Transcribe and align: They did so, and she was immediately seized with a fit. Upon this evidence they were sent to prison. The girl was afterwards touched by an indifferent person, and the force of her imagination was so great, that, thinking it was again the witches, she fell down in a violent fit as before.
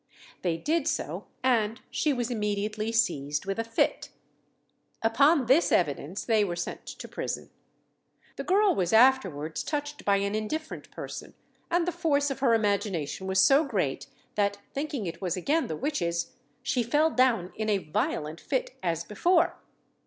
They 0.41 0.57
did 0.57 0.87
so, 0.87 1.27
and 1.43 1.79
she 1.91 2.11
was 2.11 2.31
immediately 2.31 2.91
seized 2.91 3.45
with 3.45 3.59
a 3.59 3.63
fit. 3.63 4.09
Upon 5.03 5.45
this 5.45 5.71
evidence 5.71 6.25
they 6.25 6.43
were 6.43 6.55
sent 6.55 6.87
to 6.87 7.07
prison. 7.07 7.51
The 8.35 8.43
girl 8.43 8.73
was 8.73 8.93
afterwards 8.93 9.61
touched 9.61 10.03
by 10.03 10.17
an 10.17 10.33
indifferent 10.33 10.89
person, 10.89 11.35
and 11.69 11.87
the 11.87 11.91
force 11.91 12.31
of 12.31 12.39
her 12.39 12.55
imagination 12.55 13.27
was 13.27 13.39
so 13.39 13.63
great, 13.63 14.07
that, 14.33 14.57
thinking 14.73 15.05
it 15.05 15.21
was 15.21 15.37
again 15.37 15.67
the 15.67 15.77
witches, 15.77 16.31
she 16.63 16.81
fell 16.81 17.11
down 17.11 17.53
in 17.55 17.69
a 17.69 17.77
violent 17.77 18.41
fit 18.41 18.71
as 18.81 19.03
before. 19.03 19.55